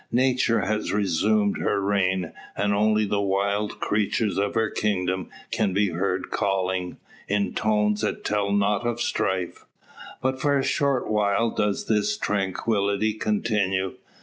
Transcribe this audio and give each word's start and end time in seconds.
Nature 0.13 0.61
has 0.61 0.91
resumed 0.91 1.59
her 1.59 1.79
reign, 1.79 2.33
and 2.57 2.73
only 2.73 3.05
the 3.05 3.21
wild 3.21 3.79
creatures 3.79 4.35
of 4.39 4.55
her 4.55 4.67
kingdom 4.71 5.29
can 5.51 5.73
be 5.75 5.89
heard 5.89 6.31
calling, 6.31 6.97
in 7.27 7.53
tones 7.53 8.01
that 8.01 8.23
tell 8.25 8.51
not 8.51 8.83
of 8.83 8.99
strife. 8.99 9.63
But 10.19 10.41
for 10.41 10.57
a 10.57 10.63
short 10.63 11.07
while 11.07 11.51
does 11.51 11.85
this 11.85 12.17
tranquillity 12.17 13.13
continue. 13.13 13.93